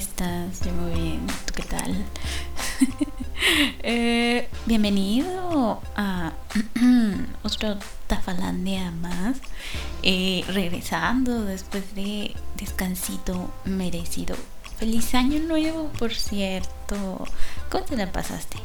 [0.00, 0.66] estás?
[0.72, 1.94] Muy bien, ¿tú qué tal?
[3.82, 6.32] Eh, bienvenido a
[7.42, 9.38] otro Tafalandia más.
[10.02, 14.36] Eh, regresando después de descansito merecido.
[14.78, 17.24] Feliz año nuevo, por cierto.
[17.70, 18.58] ¿Cómo te la pasaste?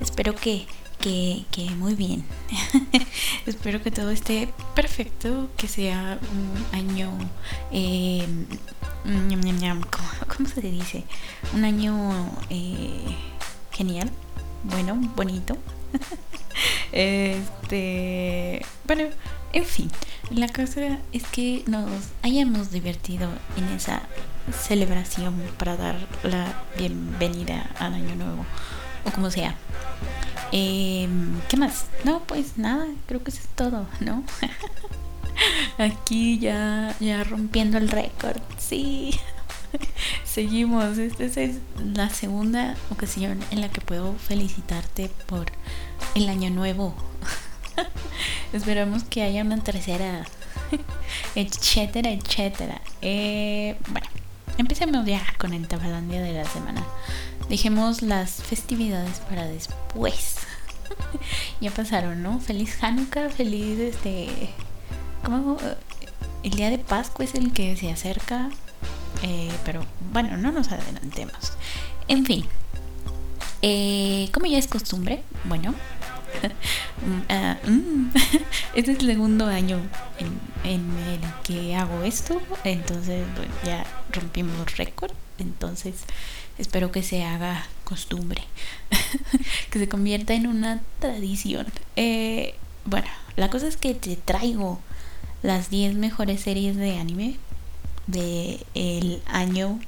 [0.00, 0.66] Espero que
[1.02, 2.24] que, muy bien.
[3.46, 7.10] Espero que todo esté perfecto, que sea un año...
[7.72, 8.26] Eh,
[10.28, 11.04] ¿cómo, se dice?
[11.54, 13.16] Un año eh,
[13.72, 14.10] genial,
[14.62, 15.56] bueno, bonito.
[16.92, 19.04] este, bueno,
[19.52, 19.90] en fin,
[20.30, 21.90] la cosa es que nos
[22.22, 24.02] hayamos divertido en esa
[24.52, 28.46] celebración para dar la bienvenida al año nuevo
[29.04, 29.56] o como sea.
[30.52, 31.08] Eh,
[31.48, 31.86] ¿Qué más?
[32.04, 34.22] No, pues nada, creo que eso es todo, ¿no?
[35.78, 39.18] Aquí ya, ya rompiendo el récord, sí.
[40.24, 41.56] Seguimos, esta es
[41.94, 45.46] la segunda ocasión en la que puedo felicitarte por
[46.14, 46.94] el año nuevo.
[48.52, 50.26] Esperamos que haya una tercera,
[51.34, 52.80] etcétera, etcétera.
[53.00, 54.06] Eh, bueno,
[54.58, 56.84] empecemos ya con el tabalandia de la semana.
[57.52, 60.36] Dejemos las festividades para después.
[61.60, 62.40] ya pasaron, ¿no?
[62.40, 64.30] Feliz Hanukkah, feliz este.
[65.22, 65.58] ¿Cómo?
[66.42, 68.48] El día de Pascua es el que se acerca.
[69.22, 71.52] Eh, pero bueno, no nos adelantemos.
[72.08, 72.46] En fin.
[73.60, 75.74] Eh, como ya es costumbre, bueno.
[77.28, 78.10] Ah, mm,
[78.74, 79.80] este es el segundo año
[80.64, 82.40] en, el que hago esto.
[82.64, 83.26] Entonces
[83.62, 85.12] ya rompimos récord.
[85.38, 86.04] Entonces
[86.58, 88.42] espero que se haga costumbre,
[89.70, 91.66] que se convierta en una tradición.
[91.96, 92.54] Eh,
[92.84, 94.80] bueno, la cosa es que te traigo
[95.42, 97.36] las 10 mejores series de anime
[98.06, 99.78] de el año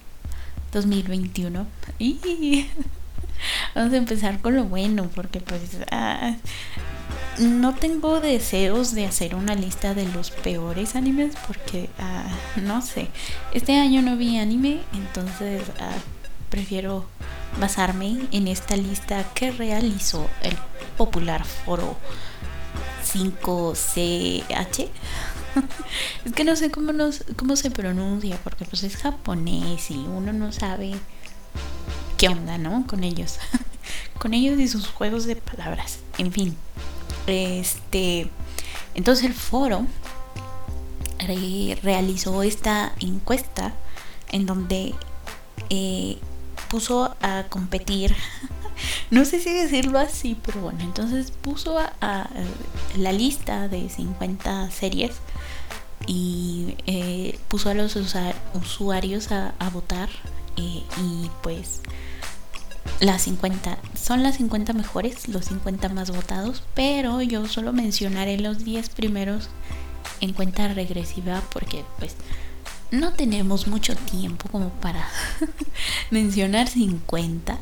[0.73, 1.67] 2021
[1.99, 2.67] y
[3.75, 6.37] vamos a empezar con lo bueno porque pues ah,
[7.39, 12.29] no tengo deseos de hacer una lista de los peores animes porque ah,
[12.63, 13.09] no sé
[13.53, 15.97] este año no vi anime entonces ah,
[16.55, 17.05] prefiero
[17.59, 20.57] basarme en esta lista que realizó el
[20.97, 21.97] popular foro
[23.13, 24.89] 5CH.
[26.25, 30.33] es que no sé cómo, nos, cómo se pronuncia, porque pues es japonés y uno
[30.33, 30.93] no sabe
[32.19, 32.87] qué onda, ¿no?
[32.87, 33.41] Con ellos.
[34.21, 35.99] Con ellos y sus juegos de palabras.
[36.19, 36.57] En fin.
[37.27, 38.31] Este.
[38.95, 39.89] Entonces el foro
[41.83, 43.75] realizó esta encuesta
[44.31, 44.95] en donde
[45.71, 46.19] eh,
[46.69, 48.15] puso a competir.
[49.11, 52.29] no sé si decirlo así, pero bueno, entonces puso a,
[52.97, 55.13] la lista de 50 series
[56.07, 60.09] y eh, puso a los usuarios a, votar
[60.57, 61.81] eh, y pues
[63.01, 68.65] las 50 son las 50 mejores, los 50 más votados, pero yo solo mencionaré los
[68.65, 69.49] 10 primeros
[70.21, 72.17] en cuenta regresiva porque pues
[72.95, 75.09] no tenemos mucho tiempo como para
[76.11, 77.59] mencionar 50,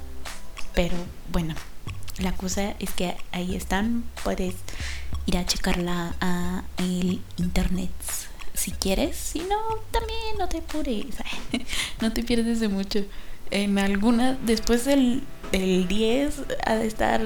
[0.74, 0.96] pero
[1.30, 1.54] bueno,
[2.18, 4.54] la cosa es que ahí están, puedes
[5.26, 7.90] ir a checarla a el internet
[8.54, 9.58] si quieres, si no,
[9.90, 11.16] también no te apures,
[12.00, 13.04] no te pierdes de mucho.
[13.50, 17.20] En alguna, después del, del 10 ha de estar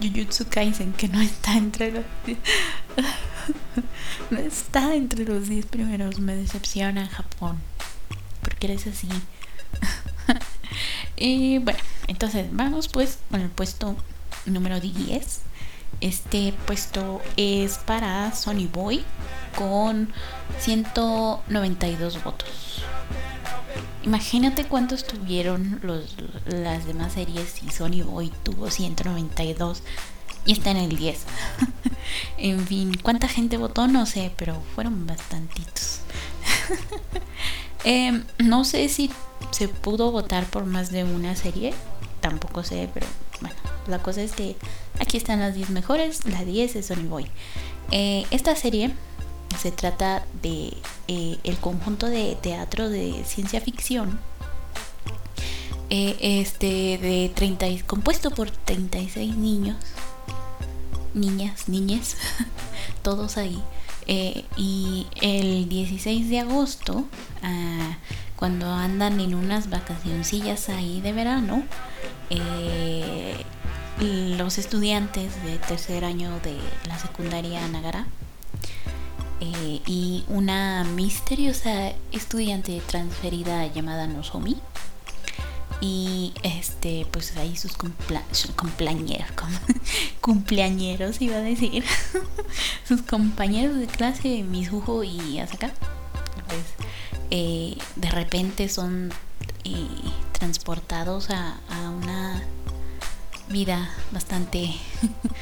[0.00, 2.04] Jujutsu Kaisen, que no está entre los
[4.30, 6.18] no está entre los 10 primeros.
[6.18, 7.58] Me decepciona Japón.
[8.42, 9.08] Porque eres así.
[11.16, 13.96] y bueno, entonces vamos pues con el puesto
[14.46, 15.40] número 10.
[16.00, 19.04] Este puesto es para Sony Boy
[19.56, 20.12] con
[20.60, 22.82] 192 votos.
[24.02, 26.14] Imagínate cuántos tuvieron los,
[26.46, 29.82] las demás series y Sony Boy tuvo 192
[30.46, 31.18] y está en el 10.
[32.38, 33.88] en fin, ¿cuánta gente votó?
[33.88, 36.00] No sé, pero fueron bastantitos.
[37.84, 39.12] Em, no sé si
[39.52, 41.72] se pudo votar por más de una serie,
[42.20, 43.06] tampoco sé, pero
[43.40, 43.54] bueno,
[43.86, 44.56] la cosa es que
[44.98, 47.28] aquí están las 10 mejores, la 10 es Sony Boy.
[47.92, 48.92] Eh, esta serie
[49.60, 50.76] se trata de
[51.06, 54.18] eh, el conjunto de teatro de ciencia ficción
[55.88, 59.76] eh, este de 30 compuesto por 36 niños
[61.16, 62.16] niñas, niñes,
[63.02, 63.60] todos ahí.
[64.06, 67.04] Eh, y el 16 de agosto,
[67.42, 67.98] ah,
[68.36, 71.64] cuando andan en unas vacacioncillas ahí de verano,
[72.30, 73.44] eh,
[73.98, 78.06] los estudiantes de tercer año de la secundaria Nagara
[79.40, 84.56] eh, y una misteriosa estudiante transferida llamada Nozomi.
[85.80, 89.28] Y este, pues ahí sus cumpleañeros,
[90.20, 91.84] cumpleañeros iba a decir,
[92.88, 95.72] sus compañeros de clase, Mizuho y Asaka,
[96.48, 96.64] pues
[97.30, 99.12] eh, de repente son
[99.64, 99.88] eh,
[100.32, 102.42] transportados a, una
[103.48, 104.70] vida bastante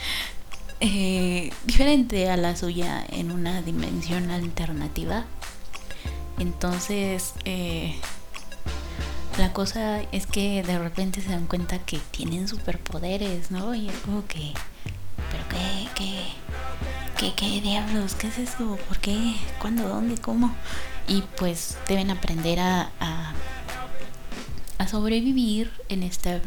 [0.81, 5.25] eh, diferente a la suya en una dimensión alternativa.
[6.39, 7.35] Entonces,
[9.39, 13.75] la cosa es que de repente se dan cuenta que tienen superpoderes, ¿no?
[13.75, 14.53] Y es como que,
[15.31, 16.23] pero qué, qué,
[17.19, 18.79] qué, qué diablos, ¿qué es eso?
[18.89, 19.35] ¿Por qué?
[19.61, 19.89] ¿Cuándo?
[19.89, 20.19] ¿Dónde?
[20.19, 20.55] ¿Cómo?
[21.09, 23.33] Y pues deben aprender a, a,
[24.79, 26.41] a sobrevivir en esta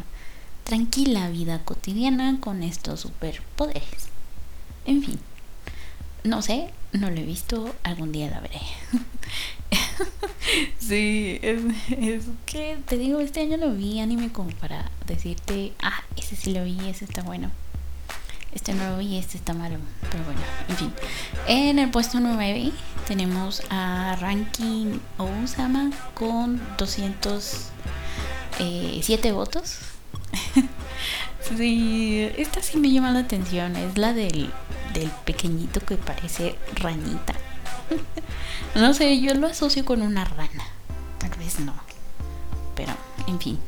[0.64, 4.08] tranquila vida cotidiana con estos superpoderes.
[4.86, 5.20] En fin,
[6.24, 8.60] no sé, no lo he visto, algún día la veré.
[10.78, 11.60] sí, es,
[12.46, 16.64] que te digo, este año lo vi anime como para decirte, ah, ese sí lo
[16.64, 17.50] vi, ese está bueno.
[18.54, 19.76] Este no lo vi, este está malo.
[20.10, 20.92] Pero bueno, en fin.
[21.46, 22.72] En el puesto 9
[23.06, 29.80] tenemos a Ranking Osama con 207 votos.
[31.56, 33.76] sí, esta sí me llama la atención.
[33.76, 34.50] Es la del,
[34.94, 37.34] del pequeñito que parece ranita.
[38.74, 40.64] no sé, yo lo asocio con una rana.
[41.18, 41.74] Tal vez no.
[42.74, 42.92] Pero,
[43.26, 43.58] en fin.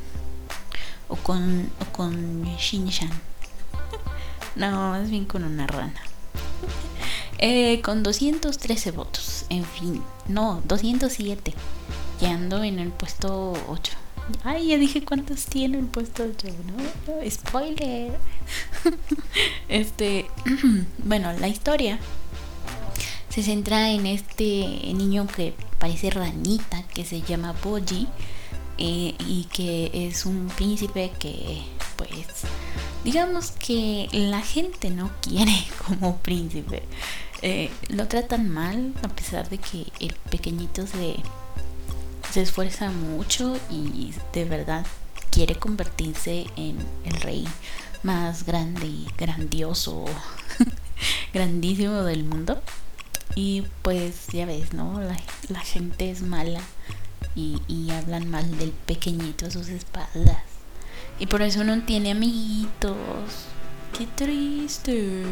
[1.09, 3.11] O con, o con Shinshan.
[4.57, 5.95] no, más bien con una rana.
[7.43, 9.47] Eh, con 213 votos.
[9.49, 10.03] En fin.
[10.29, 11.55] No, 207.
[12.21, 13.93] Ya ando en el puesto 8.
[14.45, 17.31] Ay, ya dije cuántos tiene el puesto 8, ¿no?
[17.31, 18.19] Spoiler.
[19.71, 20.27] este,
[20.99, 21.99] bueno, la historia
[23.31, 28.07] se centra en este niño que parece ranita, que se llama Boji,
[28.77, 31.63] eh, y que es un príncipe que,
[31.97, 32.11] pues,
[33.05, 35.55] digamos que la gente no quiere
[35.87, 36.83] como príncipe.
[37.43, 41.17] Eh, lo tratan mal, a pesar de que el pequeñito se,
[42.33, 44.87] se esfuerza mucho y de verdad
[45.31, 47.47] quiere convertirse en el rey
[48.03, 50.05] más grande y grandioso,
[51.33, 52.61] grandísimo del mundo.
[53.35, 55.01] Y pues ya ves, ¿no?
[55.49, 56.61] La, gente es mala
[57.35, 60.43] y, y, hablan mal del pequeñito a sus espaldas.
[61.19, 62.97] Y por eso no tiene amiguitos.
[63.97, 65.23] Qué triste.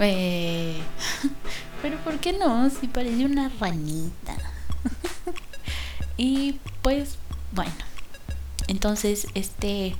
[1.82, 2.70] Pero ¿por qué no?
[2.70, 4.34] Si parece una ranita.
[6.16, 7.16] y pues
[7.52, 7.72] bueno.
[8.66, 9.94] Entonces este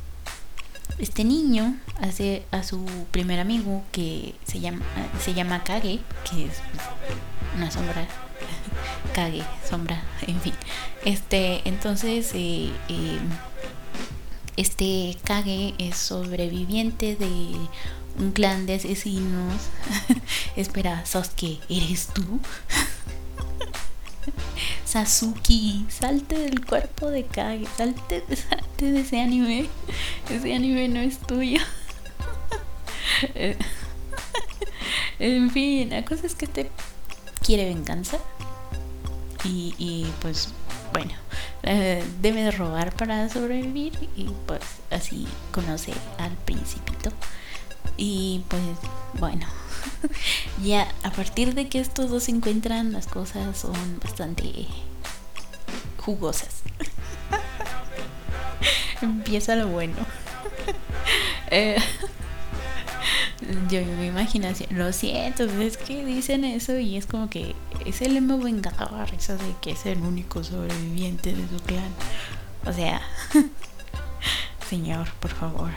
[1.00, 4.85] este niño hace a su primer amigo que se llama,
[5.23, 6.00] se llama Kage,
[6.31, 6.58] que es
[7.56, 8.06] una sombra.
[9.14, 10.55] Kage, sombra, en fin.
[11.05, 13.19] Este, entonces, eh, eh,
[14.56, 17.56] este Kage es sobreviviente de
[18.19, 19.55] un clan de asesinos.
[20.56, 22.41] Espera, Sasuke, ¿eres tú?
[24.91, 29.69] Sasuke, salte del cuerpo de Kage, salte, salte de ese anime.
[30.29, 31.61] Ese anime no es tuyo.
[35.20, 36.73] en fin, la cosa es que este
[37.41, 38.19] quiere venganza.
[39.44, 40.49] Y, pues,
[40.93, 41.13] bueno,
[42.20, 43.93] debe de robar para sobrevivir.
[44.17, 47.13] Y pues así conoce al principito.
[47.97, 48.63] Y pues,
[49.20, 49.47] bueno,
[50.63, 54.67] ya a partir de que estos dos se encuentran, las cosas son bastante
[55.99, 56.63] jugosas.
[59.03, 59.96] Empieza lo bueno.
[61.53, 61.77] Eh,
[63.69, 68.17] yo mi imaginación, lo siento, es que dicen eso y es como que es el
[68.17, 71.93] emo vengador, eso de que es el único sobreviviente de su clan.
[72.67, 73.01] O sea,
[74.69, 75.70] señor, por favor,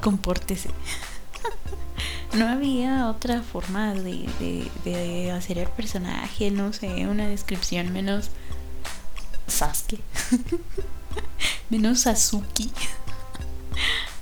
[0.00, 0.70] compórtese.
[2.32, 8.30] No había otra forma de, hacer el personaje, no sé, una descripción menos
[9.48, 10.00] Sasuke.
[11.70, 12.70] menos Sasuke.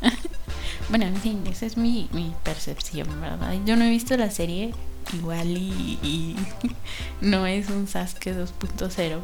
[0.89, 2.09] bueno, en fin, esa es mi,
[2.45, 3.55] percepción, ¿verdad?
[3.67, 4.75] Yo no he visto la serie
[5.13, 6.35] igual y,
[7.21, 9.21] no es un Sasuke 2.0, pero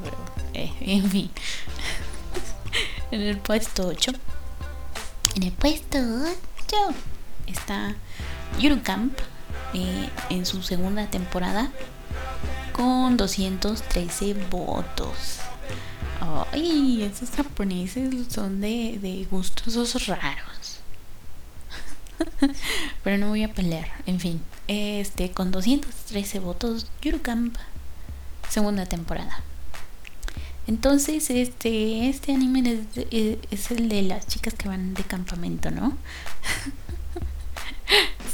[0.52, 1.30] eh, en fin.
[3.10, 4.12] en el puesto 8.
[5.36, 6.76] En el puesto 8
[7.46, 7.94] está
[8.60, 9.18] Eurocamp
[9.74, 11.70] eh, en su segunda temporada
[12.72, 15.40] con 213 votos.
[16.52, 20.80] Ay, esos japoneses son de, de gustos raros.
[23.04, 23.88] Pero no voy a pelear.
[24.06, 26.86] En fin, este con 213 votos,
[27.22, 27.56] Camp
[28.48, 29.42] segunda temporada.
[30.66, 35.96] Entonces, este, este anime es, el de las chicas que van de campamento, ¿no?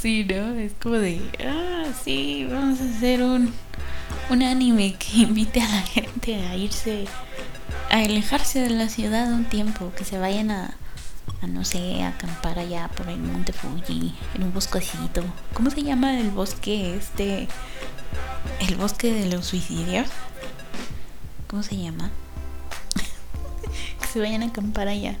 [0.01, 0.55] sí, ¿no?
[0.55, 3.53] Es como de, ah, sí, vamos a hacer un,
[4.31, 7.05] un anime que invite a la gente a irse,
[7.91, 10.75] a alejarse de la ciudad un tiempo, que se vayan a,
[11.41, 15.23] a no sé, a acampar allá por el monte Fuji, en un bosquecito.
[15.53, 17.47] ¿Cómo se llama el bosque este?
[18.59, 20.09] ¿El bosque de los suicidios?
[21.47, 22.09] ¿Cómo se llama?
[24.01, 25.15] que se vayan a acampar allá.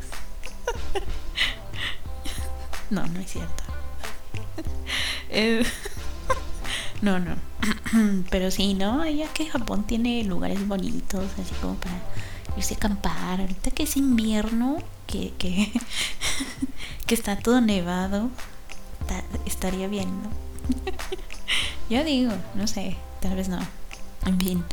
[2.89, 3.60] no, no es cierto.
[5.31, 5.63] Eh,
[7.01, 7.35] no, no.
[8.29, 9.05] Pero sí, ¿no?
[9.07, 11.95] Ya que Japón tiene lugares bonitos, así como para
[12.57, 13.41] irse a acampar.
[13.41, 15.71] Ahorita que es invierno, que, que,
[17.07, 18.29] que está todo nevado,
[19.45, 20.29] estaría bien, ¿no?
[21.89, 23.59] Yo digo, no sé, tal vez no.
[24.25, 24.63] En fin.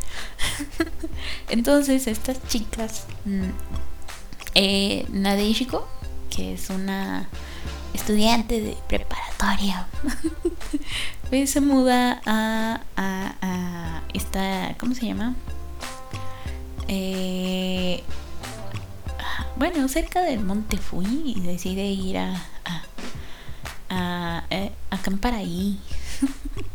[1.48, 3.50] Entonces, estas chicas, mm,
[4.54, 5.88] eh, Nadeshiko,
[6.30, 7.28] que es una
[7.94, 9.86] estudiante de preparatoria,
[11.30, 15.34] pues se muda a, a, a esta, ¿cómo se llama?
[16.88, 18.02] Eh,
[19.56, 22.42] bueno, cerca del monte Fui y decide ir a,
[23.90, 25.78] a, eh, acampar ahí.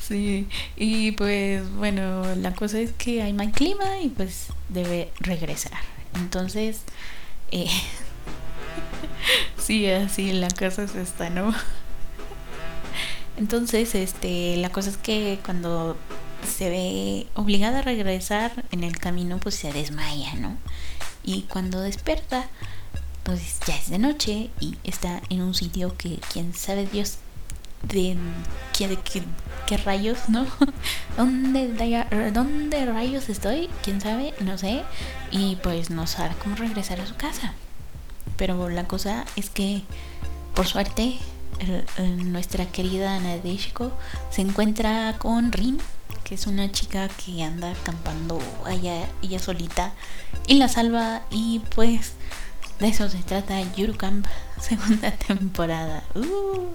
[0.00, 5.78] Sí, y pues bueno, la cosa es que hay mal clima y pues debe regresar.
[6.14, 6.82] Entonces,
[7.50, 7.70] eh,
[9.64, 11.54] sí, así la casa es esta, ¿no?
[13.36, 15.96] Entonces, este, la cosa es que cuando
[16.46, 20.56] se ve obligada a regresar en el camino, pues se desmaya, ¿no?
[21.24, 22.48] Y cuando despierta,
[23.22, 27.18] pues ya es de noche y está en un sitio que quién sabe Dios
[27.82, 28.16] de
[28.72, 28.98] qué,
[29.66, 30.46] qué, rayos, ¿no?
[31.16, 31.68] ¿Dónde,
[32.32, 33.68] ¿Dónde rayos estoy?
[33.82, 34.34] ¿Quién sabe?
[34.40, 34.82] No sé.
[35.30, 37.54] Y pues no sabe cómo regresar a su casa.
[38.36, 39.82] Pero la cosa es que,
[40.54, 41.18] por suerte,
[42.24, 43.92] nuestra querida Nadeshiko
[44.30, 45.78] se encuentra con Rin,
[46.24, 49.92] que es una chica que anda acampando allá ella solita
[50.46, 52.14] y la salva y pues
[52.80, 54.26] de eso se trata Yuru Camp
[54.60, 56.02] segunda temporada.
[56.14, 56.70] Uh.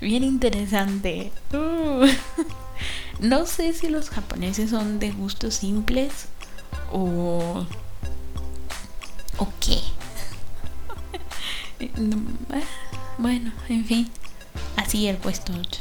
[0.00, 1.32] Bien interesante.
[1.52, 2.06] Uh.
[3.20, 6.26] No sé si los japoneses son de gustos simples
[6.92, 7.66] o...
[9.38, 9.80] ¿O qué?
[13.18, 14.08] Bueno, en fin.
[14.76, 15.80] Así el puesto 8.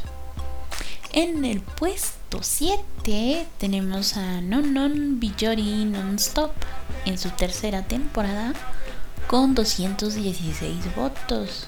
[1.14, 6.52] En el puesto 7 tenemos a Non Non Bijori Non-Stop
[7.06, 8.54] en su tercera temporada
[9.28, 11.68] con 216 votos.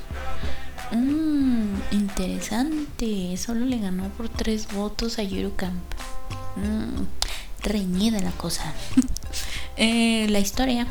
[0.92, 3.38] Mmm, interesante.
[3.38, 5.84] Solo le ganó por 3 votos a Yurukamp.
[6.56, 7.06] Mmm,
[7.64, 8.74] reñida la cosa.
[9.82, 10.88] Eh, la historia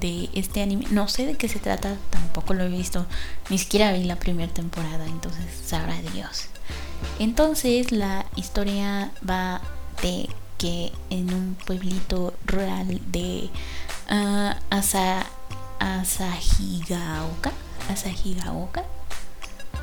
[0.00, 3.06] de este anime, no sé de qué se trata, tampoco lo he visto.
[3.50, 6.46] Ni siquiera vi la primera temporada, entonces sabrá Dios.
[7.18, 9.60] Entonces la historia va
[10.02, 13.50] de que en un pueblito rural de
[14.10, 15.26] uh, Asa,
[15.80, 17.52] Asahigaoka,
[17.90, 18.84] Asahigaoka,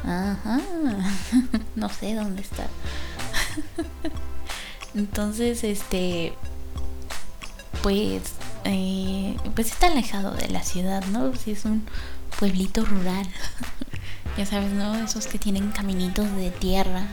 [0.04, 0.62] Ajá.
[1.76, 2.68] no sé dónde está.
[4.96, 6.34] Entonces, este.
[7.84, 8.34] Pues.
[8.72, 11.36] Eh, pues está alejado de la ciudad, ¿no?
[11.36, 11.88] Si es un
[12.38, 13.28] pueblito rural.
[14.38, 14.96] ya sabes, ¿no?
[14.96, 17.08] Esos que tienen caminitos de tierra.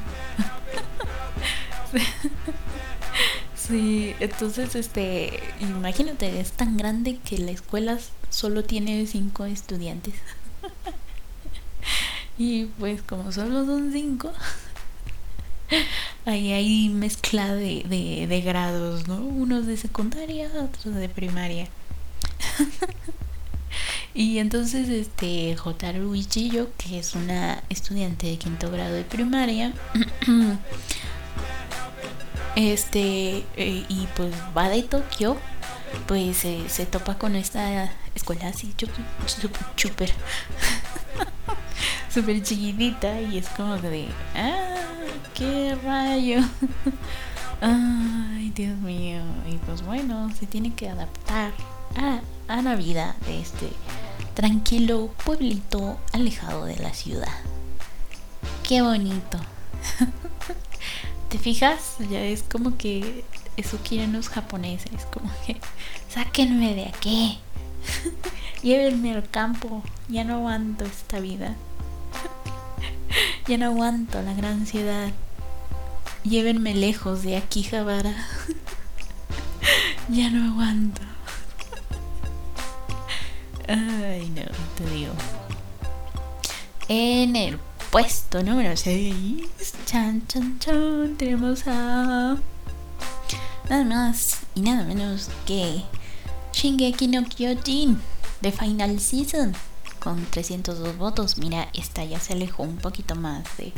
[3.56, 5.40] sí, entonces, este.
[5.60, 7.98] Imagínate, es tan grande que la escuela
[8.28, 10.14] solo tiene cinco estudiantes.
[12.38, 14.30] Y pues como solo son cinco,
[16.26, 19.16] ahí hay mezcla de, de, grados, ¿no?
[19.16, 21.68] Unos de secundaria, otros de primaria.
[24.14, 29.72] y entonces este Jotaru Ichiyo, que es una estudiante de quinto grado de primaria,
[32.56, 35.36] este eh, y pues va de Tokio,
[36.08, 38.74] pues eh, se topa con esta escuela así
[39.76, 40.10] súper
[42.10, 44.65] súper chiquitita y es como de, ah,
[45.36, 46.40] qué rayo.
[47.60, 49.22] Ay, Dios mío.
[49.48, 51.52] Y pues bueno, se tiene que adaptar
[51.96, 53.68] a, la vida de este
[54.34, 57.32] tranquilo pueblito alejado de la ciudad.
[58.62, 59.38] Qué bonito.
[61.28, 61.96] ¿Te fijas?
[62.10, 63.24] Ya es como que
[63.56, 65.56] eso quieren los japoneses, como que
[66.08, 67.38] sáquenme de aquí.
[68.62, 69.82] Llévenme al campo.
[70.08, 71.54] Ya no aguanto esta vida.
[73.46, 75.12] ya no aguanto la gran ciudad.
[76.28, 78.12] Llévenme lejos de aquí, Javara.
[80.08, 81.00] ya no aguanto.
[83.68, 84.42] Ay, no,
[84.76, 85.12] te digo.
[86.88, 87.58] En el
[87.92, 89.44] puesto número 6,
[89.86, 92.36] chan, chan, chan, tenemos a
[93.68, 95.82] nada más y nada menos que
[96.52, 98.00] Shingeki no Kyojin
[98.40, 99.52] de Final Season
[100.00, 101.38] con 302 votos.
[101.38, 103.72] Mira, esta ya se alejó un poquito más de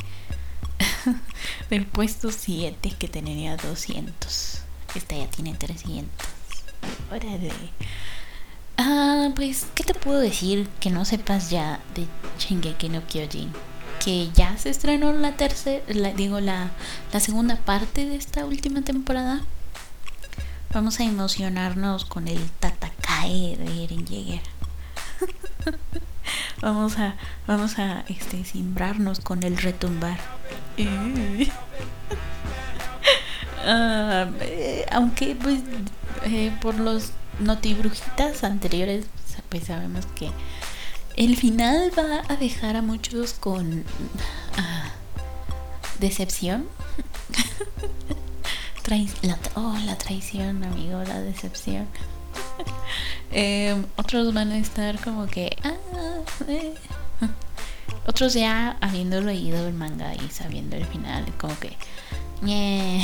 [1.71, 4.62] del puesto 7 que tenía 200.
[4.95, 6.09] Esta ya tiene 300.
[7.11, 7.53] Órale.
[8.77, 12.07] Ah, pues, ¿qué te puedo decir que no sepas ya de
[12.38, 13.53] Shingeki no Kyojin?
[14.05, 16.71] Que ya se estrenó la tercera, digo, la,
[17.12, 19.43] la segunda parte de esta última temporada.
[20.73, 24.43] Vamos a emocionarnos con el Tatakae de Eren Jäger.
[26.61, 27.14] vamos a,
[27.47, 30.18] vamos a este, simbrarnos con el retumbar.
[33.70, 35.61] Ah, eh, aunque pues
[36.25, 39.06] eh, por los notibrujitas anteriores,
[39.50, 40.30] pues sabemos que
[41.16, 43.85] el final va a dejar a muchos con
[44.56, 44.90] ah,
[45.99, 46.66] decepción.
[49.23, 51.88] la, oh, la traición, amigo, la decepción.
[53.30, 55.57] Em, otros van a estar como que.
[55.62, 55.75] Ah,
[56.49, 56.75] eh.
[58.07, 61.76] Otros ya habiendo leído el manga y sabiendo el final, como que.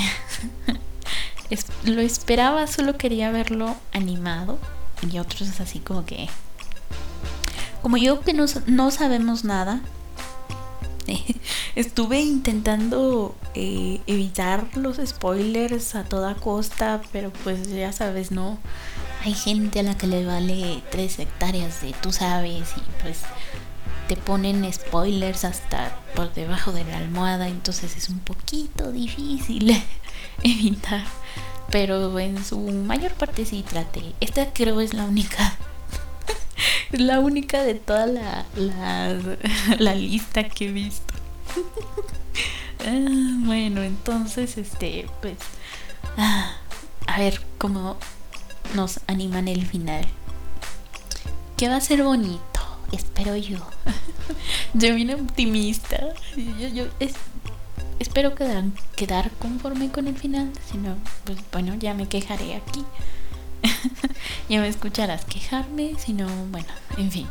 [1.84, 4.58] lo esperaba, solo quería verlo animado.
[5.12, 6.28] Y otros así como que...
[7.82, 9.82] Como yo que no, no sabemos nada,
[11.74, 18.58] estuve intentando eh, evitar los spoilers a toda costa, pero pues ya sabes, ¿no?
[19.24, 23.20] Hay gente a la que le vale tres hectáreas de tú sabes y pues
[24.08, 29.82] te ponen spoilers hasta por debajo de la almohada, entonces es un poquito difícil
[30.42, 31.04] evitar
[31.74, 34.14] pero en su mayor parte sí traté.
[34.20, 35.56] Esta creo es la única.
[36.92, 38.46] es la única de toda la,
[39.78, 41.14] la, lista que he visto.
[42.86, 45.38] Ah, bueno, entonces, este, pues.
[46.16, 46.58] Ah,
[47.08, 47.96] a ver cómo
[48.74, 50.06] nos animan el final.
[51.56, 52.60] Que va a ser bonito,
[52.92, 53.58] espero yo.
[54.74, 56.14] yo vine optimista.
[56.36, 57.14] Yo, yo, es,
[57.98, 60.50] espero quedar, conforme con el final.
[60.70, 62.84] Si no, pues bueno, ya me quejaré aquí.
[64.48, 65.94] ya me escucharás quejarme.
[65.98, 67.28] Si no, bueno, en fin.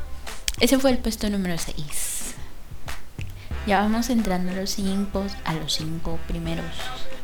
[0.60, 2.36] Ese fue el puesto número 6.
[3.66, 6.66] Ya vamos entrando a los 5 a los 5 primeros.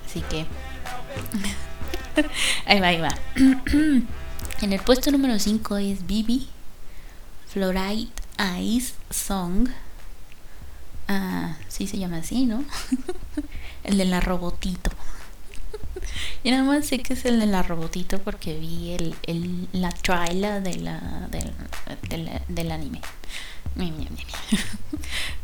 [0.06, 0.46] Así que.
[2.66, 3.16] ahí va, ahí va.
[4.62, 6.48] en el puesto número 5 es Bibi.
[7.48, 8.10] Fluoride
[8.62, 9.70] Ice Song.
[11.08, 12.64] Ah, sí se llama así, ¿no?
[13.84, 14.92] el de la robotito.
[16.44, 19.90] Y nada más sé que es el de la robotito porque vi el, el la
[19.92, 23.02] trailer de la, del, del anime.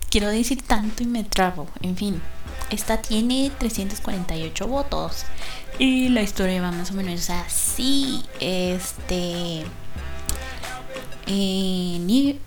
[0.09, 1.67] Quiero decir tanto y me trabo.
[1.81, 2.21] En fin,
[2.69, 5.25] esta tiene 348 votos.
[5.77, 8.23] Y la historia va más o menos así.
[8.39, 9.65] Este.
[11.27, 12.39] En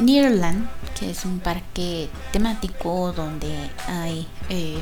[0.00, 3.54] Nearland que es un parque temático donde
[3.86, 4.78] hay eh,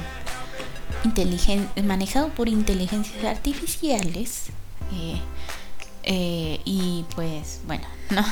[1.84, 4.46] manejado por inteligencias artificiales.
[4.92, 5.20] Eh,
[6.04, 8.24] eh, y pues bueno, no.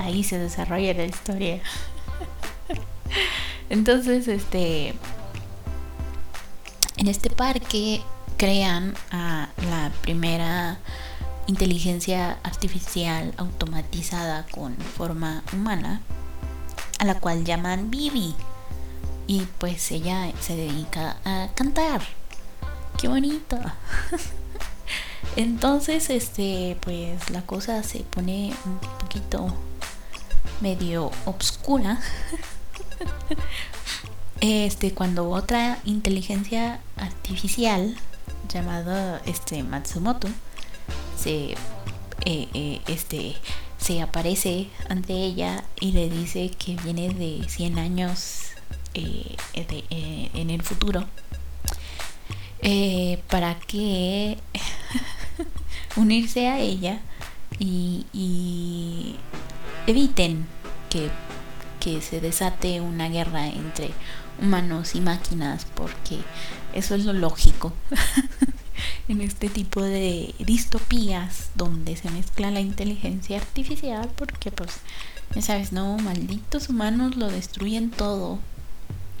[0.00, 1.60] ahí se desarrolla la historia.
[3.70, 4.94] Entonces, este.
[6.96, 8.02] En este parque
[8.36, 10.78] crean a la primera
[11.46, 16.00] inteligencia artificial automatizada con forma humana
[16.98, 18.34] a la cual llaman Bibi.
[19.26, 22.00] Y pues ella se dedica a cantar.
[22.98, 23.58] Qué bonito.
[25.36, 29.54] Entonces, este, pues la cosa se pone un poquito
[30.60, 32.00] medio obscura.
[34.40, 37.96] Este, cuando otra inteligencia artificial
[38.48, 40.28] llamada este Matsumoto
[41.20, 41.56] se
[42.24, 43.36] eh, eh, este
[43.78, 48.50] se aparece ante ella y le dice que viene de 100 años
[48.94, 49.36] eh,
[50.34, 51.04] en el futuro
[53.28, 54.38] para que
[55.96, 57.00] unirse a ella
[57.58, 59.16] y,
[59.86, 60.46] eviten
[60.90, 61.08] que,
[61.80, 63.90] que se desate una guerra entre
[64.40, 66.18] humanos y máquinas porque
[66.72, 67.72] eso es lo lógico
[69.08, 74.80] en este tipo de distopías donde se mezcla la inteligencia artificial porque pues
[75.34, 78.38] ya sabes, no, malditos humanos lo destruyen todo.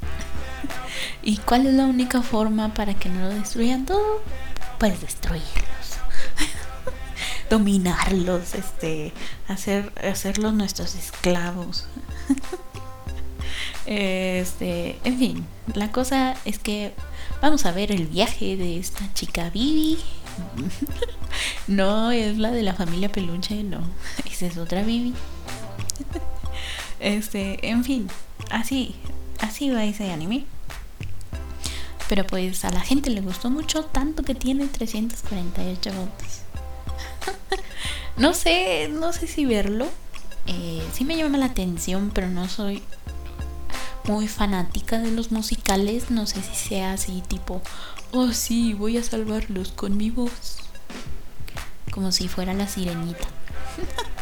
[1.22, 4.22] ¿Y cuál es la única forma para que no lo destruyan todo?
[4.78, 5.98] Pues destruirlos.
[7.50, 9.12] Dominarlos, este,
[9.48, 11.86] hacer, hacerlos nuestros esclavos.
[13.90, 16.92] Este, en fin, la cosa es que
[17.40, 19.98] vamos a ver el viaje de esta chica Vivi.
[21.68, 23.80] no es la de la familia Peluche, no.
[24.30, 25.14] Esa es otra Vivi.
[27.00, 28.08] este, en fin,
[28.50, 28.94] así,
[29.40, 30.44] así va ese anime.
[32.10, 36.42] Pero pues a la gente le gustó mucho, tanto que tiene 348 votos.
[38.18, 39.86] no sé, no sé si verlo.
[40.48, 42.82] Eh, sí me llama la atención, pero no soy
[44.04, 46.10] muy fanática de los musicales.
[46.10, 47.62] No sé si sea así tipo,
[48.12, 50.58] oh sí, voy a salvarlos con mi voz.
[51.92, 53.28] Como si fuera la sirenita.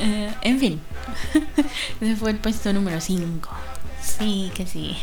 [0.00, 0.80] Eh, en fin,
[2.00, 3.48] ese fue el puesto número 5.
[4.02, 4.96] Sí, que sí.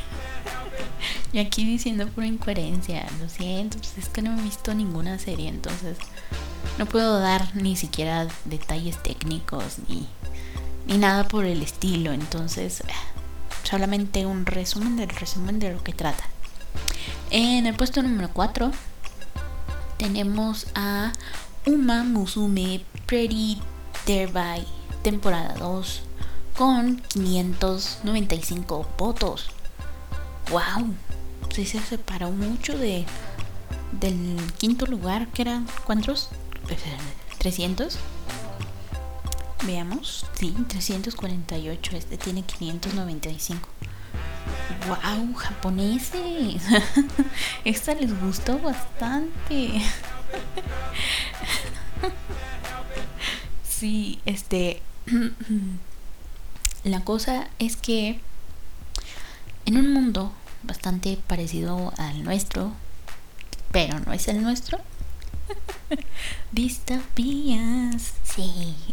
[1.33, 5.49] Y aquí diciendo por incoherencia, lo siento, pues es que no he visto ninguna serie,
[5.49, 5.97] entonces
[6.77, 10.07] no puedo dar ni siquiera detalles técnicos ni,
[10.87, 12.83] ni nada por el estilo, entonces
[13.63, 16.25] solamente un resumen del resumen de lo que trata.
[17.31, 18.71] En el puesto número 4
[19.97, 21.13] tenemos a
[21.65, 23.59] Uma Musume Pretty
[24.05, 24.65] Derby,
[25.01, 26.01] temporada 2,
[26.55, 29.49] con 595 votos.
[30.51, 30.93] ¡Wow!
[31.53, 33.05] Sí se separó mucho de
[33.93, 36.29] del quinto lugar, que eran ¿cuántos?
[37.39, 37.95] ¿300?
[39.65, 40.25] Veamos.
[40.33, 41.97] Sí, 348.
[41.97, 43.69] Este tiene 595.
[44.87, 45.33] ¡Wow!
[45.35, 46.63] Japoneses.
[47.65, 49.81] Esta les gustó bastante.
[53.67, 54.81] sí, este.
[56.83, 58.19] La cosa es que
[59.65, 62.73] en un mundo bastante parecido al nuestro,
[63.71, 64.79] pero no es el nuestro,
[66.51, 68.75] Distopías, sí.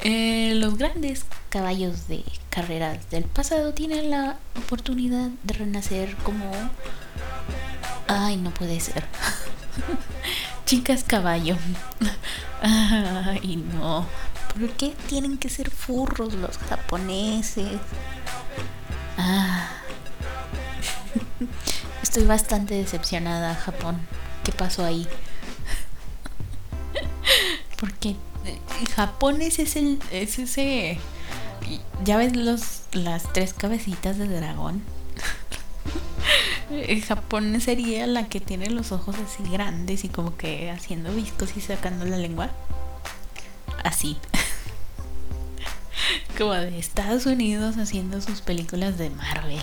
[0.00, 6.52] Eh, los grandes caballos de carreras del pasado tienen la oportunidad de renacer como...
[8.06, 9.04] Ay, no puede ser.
[10.66, 11.56] Chicas caballo.
[12.60, 14.06] Ay, no.
[14.52, 17.80] ¿Por qué tienen que ser furros los japoneses?
[19.18, 19.70] Ah.
[22.02, 23.98] Estoy bastante decepcionada, Japón.
[24.44, 25.08] ¿Qué pasó ahí?
[27.78, 28.58] Porque eh,
[28.94, 30.98] Japón es ese, es ese.
[32.04, 34.82] Ya ves los, las tres cabecitas de dragón.
[37.06, 41.60] Japón sería la que tiene los ojos así grandes y como que haciendo viscos y
[41.60, 42.50] sacando la lengua.
[43.84, 44.16] Así.
[46.38, 49.62] como de Estados Unidos haciendo sus películas de Marvel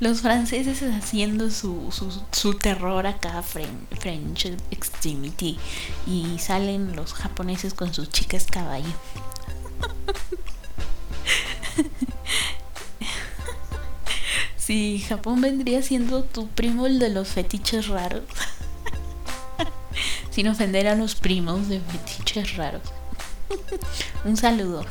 [0.00, 1.92] los franceses haciendo su,
[2.32, 5.58] su, terror acá, French Extremity,
[6.06, 8.92] y salen los japoneses con sus chicas caballo.
[14.56, 18.22] Sí, Japón vendría siendo tu primo el de los fetiches raros.
[20.30, 22.82] Sin ofender a los primos de fetiches raros.
[24.24, 24.84] Un saludo.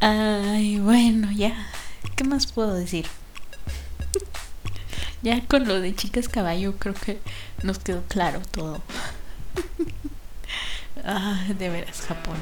[0.00, 1.68] Ay, bueno, ya.
[2.16, 3.06] ¿Qué más puedo decir?
[5.22, 7.20] ya con lo de chicas caballo creo que
[7.62, 8.82] nos quedó claro todo.
[11.04, 12.36] ah, de veras, Japón.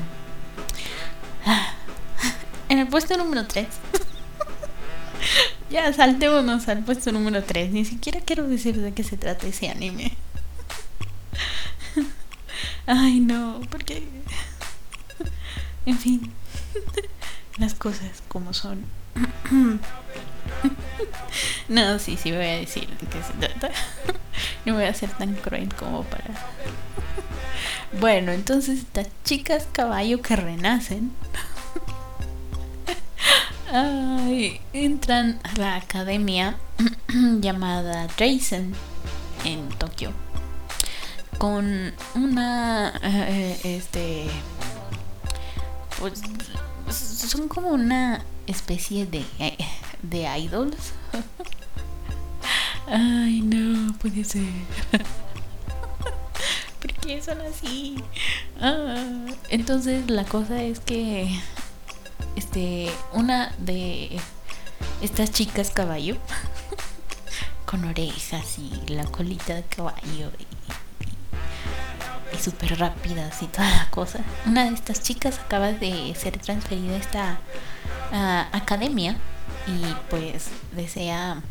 [2.68, 3.66] en el puesto número 3.
[5.70, 7.70] ya, saltémonos al puesto número 3.
[7.72, 10.16] Ni siquiera quiero decir de qué se trata ese anime.
[12.92, 14.03] Ay, no, porque...
[15.87, 16.33] en fin
[17.59, 18.85] las cosas como son.
[21.68, 22.88] no, sí, sí voy a decir
[24.64, 26.35] no voy a ser tan cruel como para...
[28.00, 31.12] bueno, entonces estas chicas caballo que renacen.
[34.72, 36.57] Entran a la academia
[37.40, 38.74] llamada Drazen
[39.44, 40.12] en Tokio
[41.40, 44.26] con una eh, este
[45.98, 46.20] pues
[46.98, 49.24] son como una especie de,
[50.03, 50.92] de idols.
[52.87, 54.42] Ay, no, puede ser.
[56.83, 57.96] ¿Por qué son así?
[58.61, 61.40] Ah, entonces la cosa es que
[62.37, 64.20] este una de
[65.00, 66.18] estas chicas caballo
[67.64, 70.31] con orejas y la colita de caballo
[72.40, 74.20] súper rápidas y toda la cosa.
[74.46, 77.40] Una de estas chicas acaba de ser transferida a esta
[78.53, 79.16] academia
[79.66, 81.42] y pues desea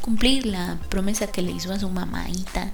[0.00, 2.70] cumplir la promesa que le hizo a su mamaita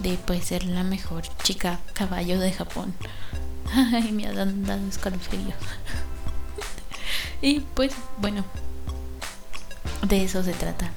[0.00, 2.94] de pues ser la mejor chica caballo de Japón.
[3.74, 5.54] Ay, me ha dado escalofrío.
[7.42, 8.44] y pues bueno,
[10.02, 10.90] de eso se trata.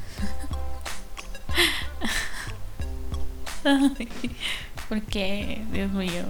[4.89, 6.23] porque, Dios mío,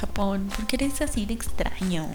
[0.00, 2.08] Japón, ¿por qué eres así de extraño?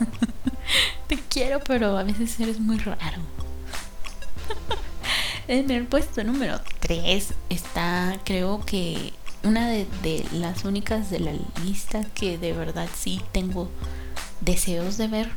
[1.08, 3.22] Te quiero, pero a veces eres muy raro.
[5.48, 11.32] en el puesto número 3 está, creo que, una de, de, las únicas de la
[11.64, 13.68] lista que de verdad sí tengo
[14.40, 15.30] deseos de ver.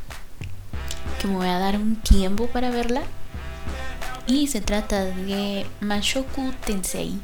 [1.19, 3.01] Que me voy a dar un tiempo para verla.
[4.27, 7.19] Y se trata de Mashoku Tensei.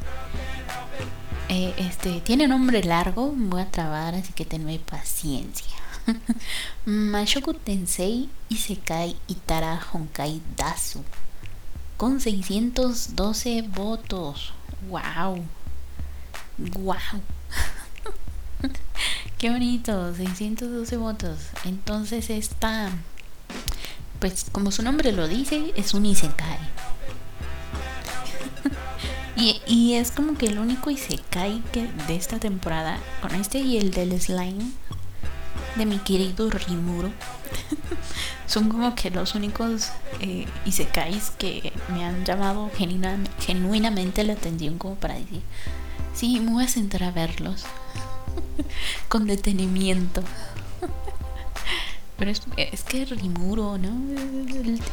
[1.51, 5.75] Eh, este tiene nombre largo, voy a trabar, así que tenme paciencia.
[6.85, 11.03] Mashoku Tensei Isekai Itara Honkai Dasu.
[11.97, 14.53] Con 612 votos.
[14.89, 15.43] ¡Wow!
[16.59, 17.21] ¡Wow!
[19.39, 21.39] Qué bonito, 612 votos.
[21.65, 22.91] Entonces esta,
[24.19, 26.59] pues como su nombre lo dice, es un Isekai.
[29.39, 33.91] Y, es como que el único Isekai que de esta temporada, con este y el
[33.91, 34.71] del slime,
[35.75, 37.10] de mi querido Rimuro,
[38.47, 42.69] son como que los únicos eh, Isekais que me han llamado
[43.39, 45.41] genuinamente la atención como para decir,
[46.13, 47.65] sí, me voy a sentar a verlos
[49.10, 50.23] con detenimiento.
[52.17, 53.89] Pero es, es, que Rimuro, ¿no?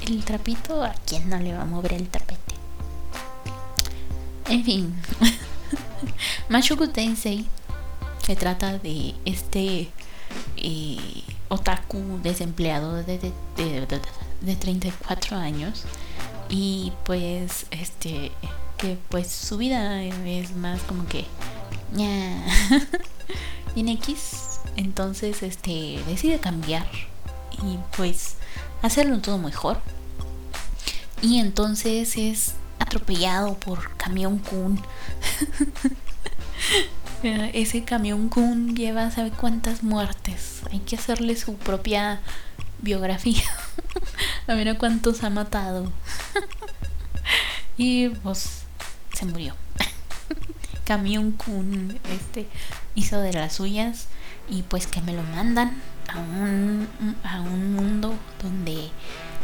[0.06, 2.55] El, trapito, ¿a quién no le va a mover el tapete?
[4.48, 4.94] En fin.
[6.48, 7.46] Mashoku Tensei
[8.24, 9.88] se trata de este
[10.56, 13.86] eh, otaku desempleado de, de,
[14.40, 15.84] de, 34 años.
[16.48, 18.30] Y pues este
[18.78, 21.24] que pues su vida es más como que
[23.76, 24.60] en X.
[24.76, 26.86] Entonces este decide cambiar
[27.62, 28.36] y pues
[28.82, 29.80] hacerlo todo mejor.
[31.22, 34.80] Y entonces es atropellado por camión Kun.
[37.22, 42.20] Ese camión Kun lleva sabe cuántas muertes hay que hacerle su propia
[42.80, 43.42] biografía.
[44.46, 45.92] A ver a cuántos ha matado.
[47.78, 48.62] Y pues
[49.12, 49.54] se murió.
[50.86, 52.48] Camión Kun este
[52.94, 54.06] hizo de las suyas
[54.48, 55.76] y pues que me lo mandan
[56.08, 56.88] a un,
[57.22, 58.90] a un mundo donde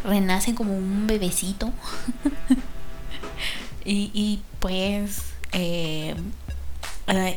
[0.04, 1.72] renace como un bebecito
[3.84, 6.14] y, y, pues eh,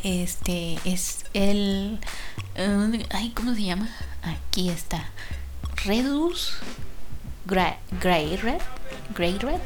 [0.03, 1.99] este es el
[3.09, 3.89] ay cómo se llama
[4.23, 5.09] aquí está.
[5.85, 6.53] Redus
[7.45, 8.61] Grey Red
[9.15, 9.59] Grey Red.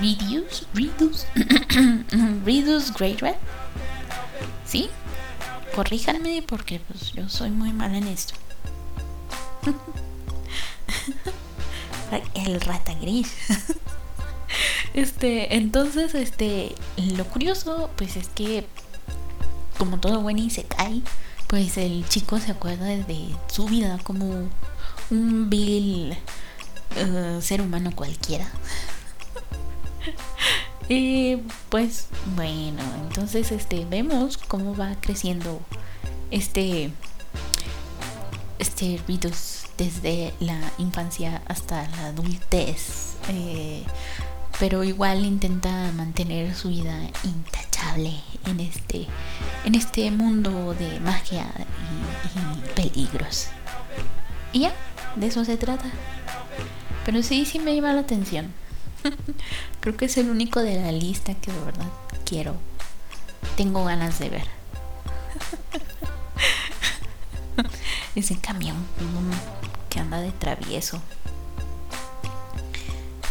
[0.00, 1.26] Reduce Reduce
[2.44, 3.36] Reduce Grey Red.
[4.66, 4.90] Sí
[5.74, 8.34] corríjanme porque pues yo soy muy mal en esto.
[12.34, 13.32] El rata gris
[14.94, 18.66] este, entonces, este, lo curioso, pues es que,
[19.78, 21.02] como todo buen y se cae,
[21.46, 24.48] pues el chico se acuerda de su vida como
[25.10, 26.16] un vil
[26.96, 28.50] uh, ser humano cualquiera.
[30.88, 31.36] y
[31.68, 35.60] pues, bueno, entonces, este, vemos cómo va creciendo
[36.30, 36.90] este,
[38.58, 43.16] este virus desde la infancia hasta la adultez.
[43.28, 43.84] Eh,
[44.58, 48.14] pero igual intenta mantener su vida intachable
[48.46, 49.06] en este,
[49.64, 51.46] en este mundo de magia
[52.34, 53.48] y, peligros.
[54.52, 54.72] Y ya,
[55.16, 55.90] de eso se trata.
[57.04, 58.52] Pero sí, sí me llama la atención.
[59.80, 61.88] Creo que es el único de la lista que de verdad
[62.24, 62.56] quiero.
[63.56, 64.46] Tengo ganas de ver.
[68.14, 68.76] Ese camión
[69.90, 71.02] que anda de travieso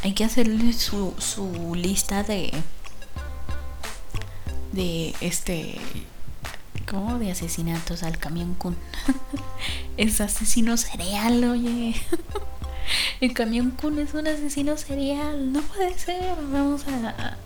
[0.03, 2.51] hay que hacerle su, su lista de
[4.73, 5.79] de este
[6.89, 8.75] como de asesinatos al camión Kun.
[9.97, 11.95] Es asesino serial oye.
[13.21, 15.53] El camión Kun es un asesino serial.
[15.53, 16.35] No puede ser.
[16.51, 16.83] Vamos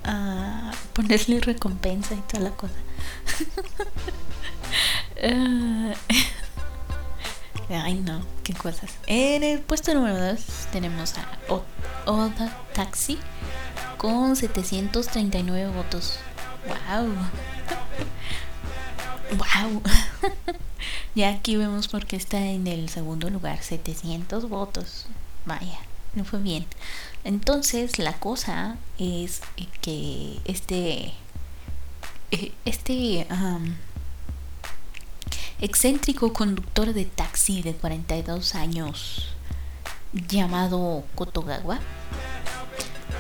[0.03, 2.73] a, ponerle recompensa y toda la cosa.
[5.23, 5.93] Uh,
[7.69, 8.91] Ay, no, qué cosas.
[9.05, 10.39] En el puesto número 2
[10.71, 11.27] tenemos a
[12.07, 13.19] Oda Taxi
[13.97, 16.19] con 739 votos.
[16.67, 17.09] ¡Wow!
[19.37, 19.81] ¡Wow!
[21.15, 25.07] ya aquí vemos por qué está en el segundo lugar, 700 votos.
[25.45, 25.79] Vaya,
[26.15, 26.65] no fue bien.
[27.25, 29.41] Entonces la cosa es
[29.81, 31.13] que este
[32.31, 33.27] eh, este
[35.59, 39.37] excéntrico conductor de taxi de 42 años
[40.13, 41.79] llamado Kotogawa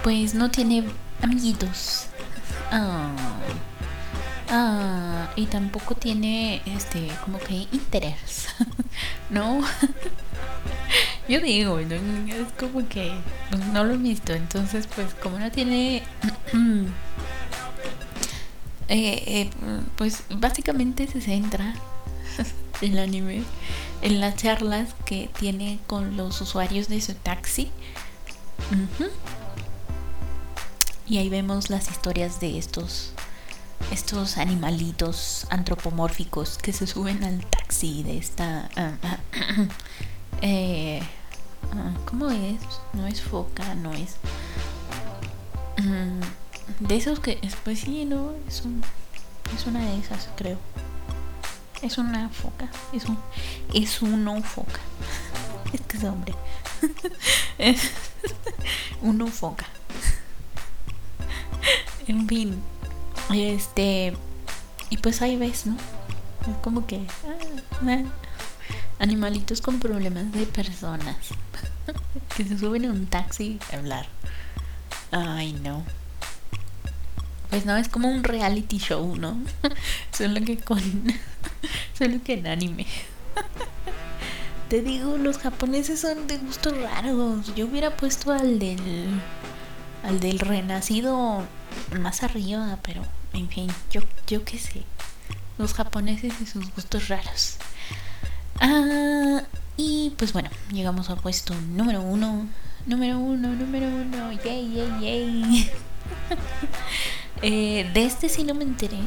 [0.03, 0.85] pues no tiene
[1.21, 2.05] amiguitos.
[2.71, 3.11] Ah,
[4.49, 8.47] ah, y tampoco tiene este como que interés.
[9.29, 9.61] ¿No?
[11.27, 11.91] Yo digo, es
[12.57, 13.11] como que
[13.73, 15.97] no lo he visto, entonces pues como no tiene
[18.87, 19.49] eh, eh,
[19.97, 21.73] pues básicamente se centra
[22.81, 23.43] el anime
[24.01, 27.71] en las charlas que tiene con los usuarios de su taxi.
[31.07, 33.13] Y ahí vemos las historias de estos
[33.91, 39.17] estos animalitos antropomórficos que se suben al taxi de esta ah, ah,
[40.41, 41.01] eh,
[41.73, 42.59] ah, ¿cómo es?
[42.93, 44.15] no es foca no es
[45.77, 48.83] mm, de esos que pues sí no es un
[49.55, 50.57] es una de esas creo
[51.81, 53.17] es una foca es un
[53.73, 54.79] es uno foca
[55.73, 56.33] es que es hombre
[57.57, 57.91] es
[59.01, 59.65] uno foca
[62.07, 62.61] en fin.
[63.33, 64.15] Este.
[64.89, 65.75] Y pues ahí ves, ¿no?
[66.49, 67.01] Es como que.
[67.81, 68.03] Ah,
[68.99, 71.17] animalitos con problemas de personas.
[72.35, 74.07] que se suben a un taxi a hablar.
[75.11, 75.83] Ay, no.
[77.49, 79.39] Pues no, es como un reality show, ¿no?
[80.11, 80.81] Solo que con.
[81.97, 82.85] Solo que en anime.
[84.69, 87.55] Te digo, los japoneses son de gustos raros.
[87.55, 88.79] Yo hubiera puesto al del.
[90.03, 91.43] Al del renacido
[91.99, 93.01] más arriba, pero
[93.33, 94.83] en fin, yo, yo qué sé.
[95.57, 97.57] Los japoneses y sus gustos raros.
[98.59, 99.41] Ah,
[99.75, 102.47] y pues bueno, llegamos al puesto número uno.
[102.85, 104.31] Número uno, número uno.
[104.43, 105.71] Yay, yay, yay.
[107.41, 108.99] eh, de este sí no me enteré.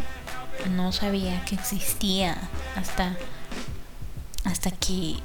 [0.69, 2.37] No sabía que existía
[2.77, 3.17] hasta,
[4.45, 5.17] hasta que,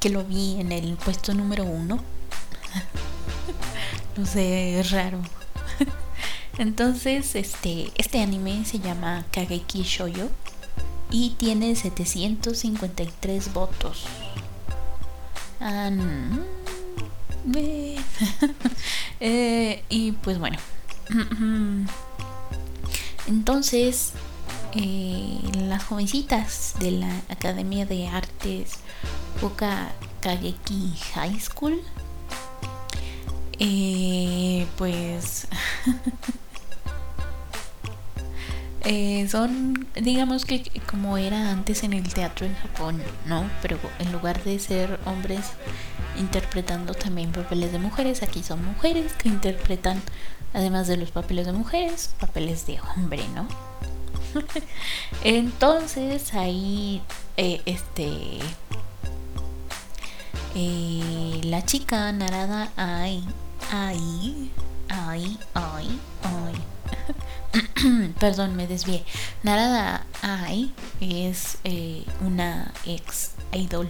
[0.00, 2.00] que lo vi en el puesto número uno.
[4.16, 5.20] no sé, es raro.
[6.58, 10.28] Entonces, este, este anime se llama Kageki Shoyo
[11.10, 14.04] y tiene 753 votos.
[15.60, 15.90] Ah,
[19.20, 20.58] eh, y pues bueno.
[23.26, 24.12] Entonces,
[24.74, 28.74] eh, las jovencitas de la Academia de Artes
[29.42, 31.80] Oka Kageki High School,
[33.58, 35.46] eh, pues
[38.84, 43.48] Eh, son, digamos que como era antes en el teatro en Japón, ¿no?
[43.62, 45.52] Pero en lugar de ser hombres
[46.18, 50.02] interpretando también papeles de mujeres, aquí son mujeres que interpretan,
[50.52, 53.46] además de los papeles de mujeres, papeles de hombre, ¿no?
[55.24, 57.02] Entonces ahí,
[57.36, 58.38] eh, este,
[60.54, 63.24] eh, la chica Narada, ay,
[63.70, 64.50] ay,
[64.88, 66.54] ay, ay, ay
[68.20, 69.04] Perdón, me desvié.
[69.42, 73.88] Narada Ai es eh, una ex idol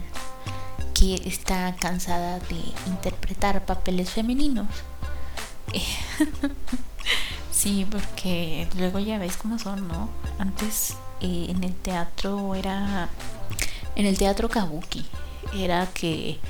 [0.95, 4.67] que está cansada de interpretar papeles femeninos.
[7.63, 10.11] sí, porque luego ya ves cómo son, ¿no?
[10.39, 13.09] Antes eh, en el teatro era.
[13.95, 15.05] En el teatro kabuki
[15.55, 16.41] era que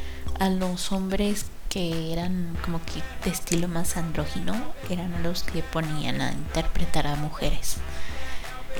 [0.40, 4.54] a los hombres que eran como que de estilo más andrógino
[4.88, 7.76] eran los que ponían a interpretar a mujeres.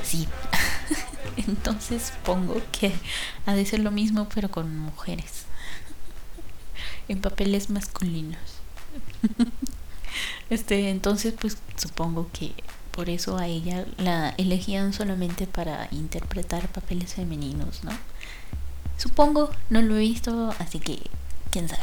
[0.03, 0.26] Sí.
[1.37, 2.93] Entonces pongo que
[3.47, 5.45] ha de ser lo mismo pero con mujeres.
[7.09, 8.39] en papeles masculinos.
[10.51, 12.53] este, entonces pues supongo que
[12.91, 17.93] por eso a ella la elegían solamente para interpretar papeles femeninos, ¿no?
[18.99, 20.99] Supongo, no lo he visto, así que
[21.51, 21.83] quién sabe.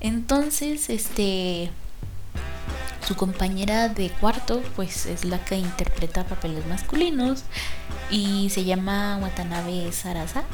[0.00, 1.70] Entonces, este
[3.06, 7.42] su compañera de cuarto pues es la que interpreta papeles masculinos
[8.10, 10.44] y se llama Watanabe Sarasa.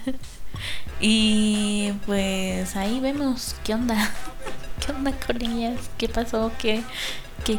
[1.00, 4.12] y pues ahí vemos qué onda,
[4.80, 6.82] qué onda con ellas, qué pasó, qué,
[7.44, 7.58] qué,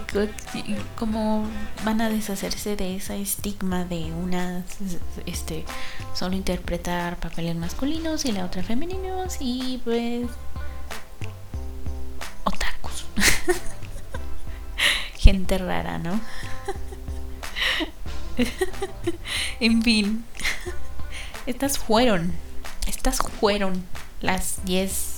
[0.97, 1.47] cómo
[1.85, 4.63] van a deshacerse de ese estigma de una
[5.25, 5.65] este
[6.13, 10.27] solo interpretar papeles masculinos y la otra femeninos y pues
[12.43, 13.05] otakus
[15.17, 16.19] gente rara, ¿no?
[19.59, 20.25] en fin,
[21.45, 22.33] estas fueron,
[22.87, 23.85] estas fueron
[24.21, 25.10] las 10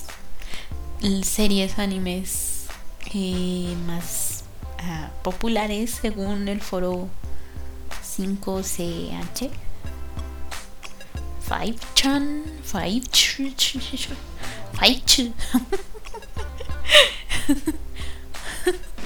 [1.22, 2.64] series animes
[3.12, 4.44] eh, más
[4.78, 7.10] ah, populares según el foro
[8.02, 9.50] 5CH.
[11.46, 12.94] 5chan, 5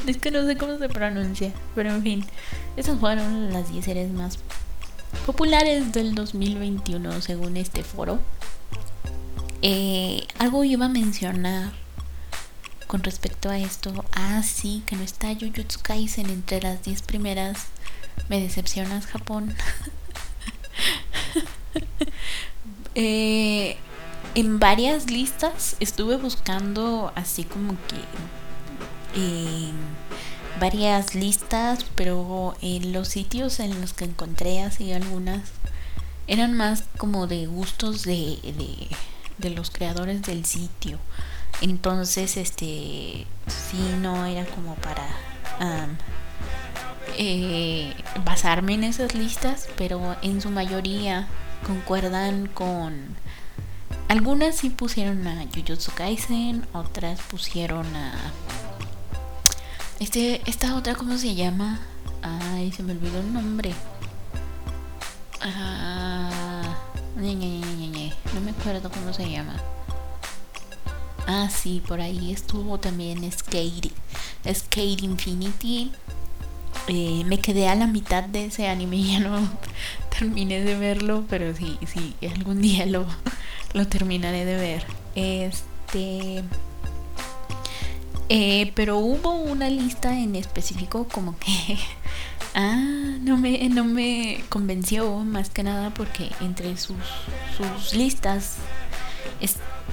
[0.07, 2.25] es que no sé cómo se pronuncia, pero en fin,
[2.77, 4.39] esas fueron las 10 series más
[5.27, 8.21] populares del 2021 según este foro.
[9.63, 11.73] Eh, algo iba a mencionar
[12.89, 14.05] con respecto a esto.
[14.13, 17.67] Ah, sí, que no está Jujutsu Kaisen entre las 10 primeras.
[18.29, 19.55] Me decepcionas, Japón.
[22.97, 23.77] eh,
[24.35, 29.73] en varias listas estuve buscando así como que en
[30.59, 35.43] varias listas, pero en los sitios en los que encontré así algunas
[36.27, 38.89] eran más como de gustos de,
[39.39, 40.99] de los creadores del sitio.
[41.61, 45.07] Entonces, este, sí, no era como para
[47.17, 47.95] eh,
[48.25, 51.27] basarme en esas listas, pero en su mayoría
[51.67, 53.17] concuerdan con
[54.09, 58.15] algunas sí pusieron a Jujutsu Kaisen, otras pusieron a
[60.01, 61.81] este esta otra cómo se llama?
[62.23, 63.75] Ay, se me olvidó el nombre.
[65.41, 66.77] Ah,
[67.17, 69.55] no me acuerdo cómo se llama.
[71.31, 73.93] Ah, sí, por ahí estuvo también Skate,
[74.51, 75.93] Skate Infinity.
[76.87, 79.47] Eh, me quedé a la mitad de ese anime, ya no
[80.19, 83.07] terminé de verlo, pero sí, sí, algún día lo,
[83.75, 84.87] lo terminaré de ver.
[85.15, 86.45] Este.
[88.31, 91.77] Eh, pero hubo una lista en específico como que.
[92.55, 96.97] ah, no me, no me convenció más que nada porque entre sus,
[97.55, 98.57] sus listas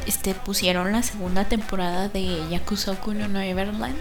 [0.06, 3.98] este, pusieron la segunda temporada de Yakusoku no Neverland.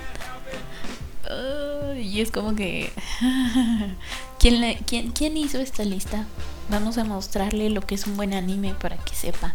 [1.99, 2.93] y es como que.
[4.39, 6.27] ¿Quién, quién, ¿Quién hizo esta lista?
[6.69, 9.55] Vamos a mostrarle lo que es un buen anime para que sepa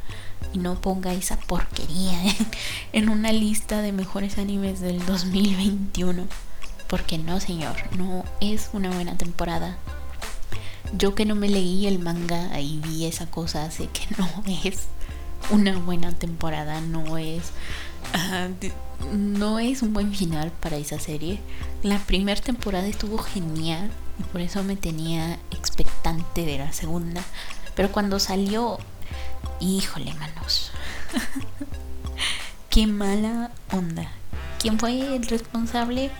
[0.53, 2.19] y no ponga esa porquería
[2.93, 6.27] en una lista de mejores animes del 2021.
[6.87, 9.77] Porque no, señor, no es una buena temporada.
[10.93, 14.27] Yo que no me leí el manga y vi esa cosa, sé que no
[14.63, 14.87] es
[15.49, 17.51] una buena temporada, no es...
[18.13, 18.47] Ah,
[19.13, 21.39] no es un buen final para esa serie.
[21.83, 27.23] La primera temporada estuvo genial y por eso me tenía expectante de la segunda.
[27.75, 28.77] Pero cuando salió,
[29.59, 30.71] híjole, manos.
[32.69, 34.11] Qué mala onda.
[34.59, 36.11] ¿Quién fue el responsable?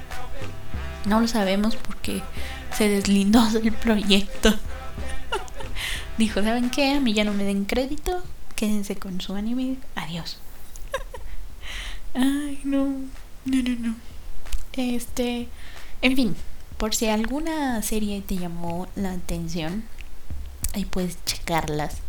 [1.05, 2.23] No lo sabemos porque
[2.75, 4.53] se deslindó del proyecto.
[6.17, 6.93] Dijo, ¿saben qué?
[6.93, 8.23] A mí ya no me den crédito.
[8.59, 9.77] Quédense con su anime.
[9.95, 10.37] Adiós.
[12.13, 12.87] Ay, no.
[13.45, 13.95] No, no, no.
[14.73, 15.47] Este.
[16.01, 16.35] En fin,
[16.77, 19.85] por si alguna serie te llamó la atención,
[20.73, 21.99] ahí puedes checarlas.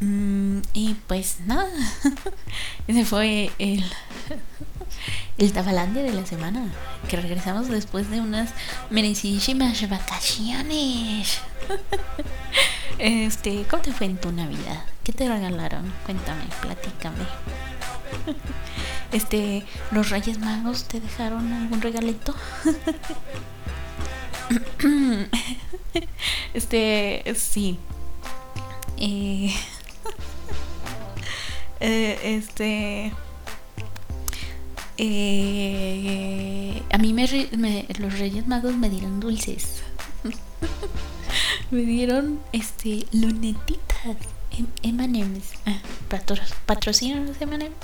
[0.00, 1.68] Mm, y pues nada.
[2.88, 3.84] Ese fue el.
[5.38, 6.72] El Tafalandia de la semana.
[7.08, 8.50] Que regresamos después de unas
[8.90, 11.40] merecidísimas vacaciones.
[12.98, 14.82] Este, ¿cómo te fue en tu Navidad?
[15.04, 15.92] ¿Qué te regalaron?
[16.06, 17.24] Cuéntame, platícame.
[19.12, 22.34] Este, ¿los Reyes Magos te dejaron algún regalito?
[26.54, 27.78] Este, sí.
[28.96, 29.54] Eh,
[31.80, 33.12] eh, este.
[34.98, 39.82] Eh, a mí me, los Reyes Magos me dieron dulces.
[41.70, 44.16] me dieron este lunetitas
[44.82, 45.52] M&M's.
[45.66, 45.78] Ah,
[46.66, 47.74] patrocinan los M&M's.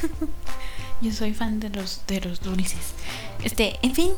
[1.02, 2.94] Yo soy fan de los de los dulces.
[3.42, 4.10] Este, en fin,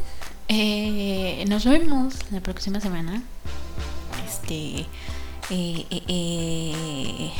[0.48, 3.22] eh, nos vemos la próxima semana.
[4.26, 4.86] Este,
[5.50, 7.32] eh, eh, eh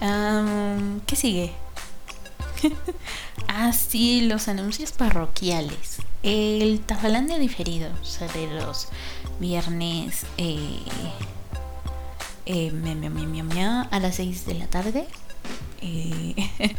[1.06, 1.52] ¿Qué sigue?
[3.48, 5.98] ah, sí, los anuncios parroquiales.
[6.22, 8.88] El Tafalandia diferido sale los
[9.38, 10.80] viernes eh,
[12.46, 12.72] eh,
[13.90, 15.06] a las 6 de la tarde.
[15.82, 16.34] Eh,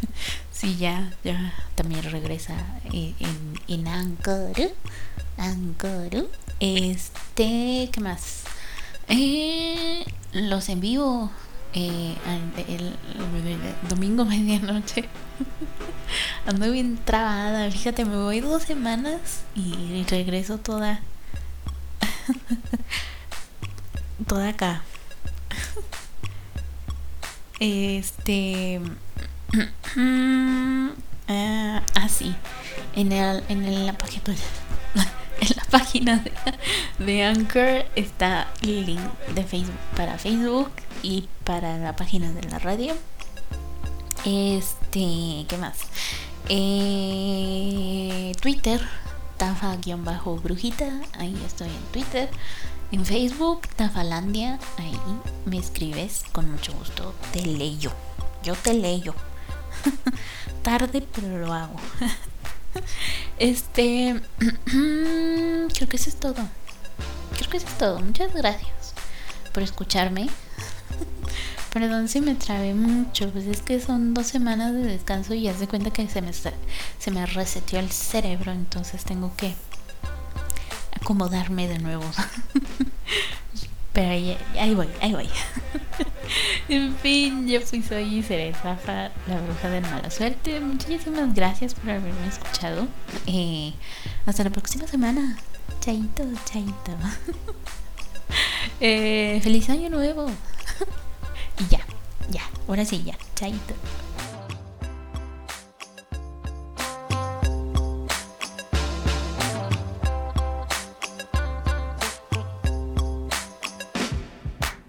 [0.52, 2.56] sí, ya, ya también regresa
[2.92, 3.16] en,
[3.68, 4.72] en Anchor.
[5.38, 6.30] Anchor.
[6.60, 8.44] Este, ¿qué más?
[9.10, 10.04] Eh,
[10.34, 11.32] los en vivo
[11.78, 12.16] eh,
[12.68, 12.96] el,
[13.88, 15.06] domingo medianoche.
[16.48, 17.70] Ando bien trabada.
[17.70, 21.02] Fíjate, me voy dos semanas y regreso toda.
[24.28, 24.82] toda acá.
[27.60, 28.82] Este.
[31.28, 32.36] ah, sí.
[32.96, 33.96] En, el, en la.
[35.40, 36.32] En la página de,
[37.08, 39.00] de Anchor está el link
[39.34, 40.70] de Facebook para Facebook
[41.02, 42.94] y para la página de la radio.
[44.26, 45.78] Este, ¿qué más?
[46.50, 48.82] Eh, Twitter,
[49.38, 52.30] Tafa-brujita, ahí estoy en Twitter.
[52.92, 55.00] En Facebook, Tafalandia, ahí
[55.46, 57.16] me escribes con mucho gusto.
[57.32, 57.94] Te leyo.
[58.44, 59.16] Yo te leyo.
[60.62, 61.76] Tarde, pero lo hago.
[63.40, 64.22] este.
[64.66, 66.50] creo que eso es todo.
[67.38, 68.00] Creo que eso es todo.
[68.00, 68.94] Muchas gracias
[69.54, 70.28] por escucharme.
[71.74, 75.54] Perdón si me trabé mucho, pues es que son dos semanas de descanso y ya
[75.56, 79.54] se cuenta que se me, se me reseteó el cerebro, entonces tengo que
[81.00, 82.04] acomodarme de nuevo.
[83.94, 85.30] Pero ahí, voy, ahí voy.
[86.70, 90.60] en fin, yo fui soy Cerezafa, la bruja de mala suerte.
[90.60, 92.88] Muchísimas gracias por haberme escuchado.
[93.26, 93.74] Eh,
[94.26, 95.38] hasta la próxima semana.
[95.88, 96.92] Chaito, chaito.
[98.82, 100.26] eh, feliz año nuevo.
[101.60, 101.80] y ya,
[102.30, 103.18] ya, ahora sí, ya.
[103.36, 103.74] Chaito.